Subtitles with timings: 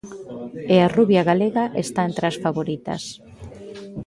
[0.73, 3.03] E a rubia galega está entre as favoritas.